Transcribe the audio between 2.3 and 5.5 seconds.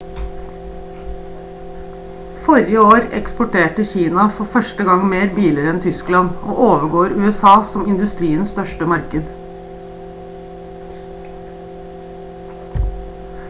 forrige år eksporterte kina for 1. gang mer